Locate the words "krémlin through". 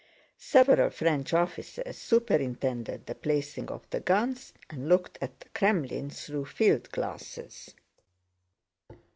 5.49-6.45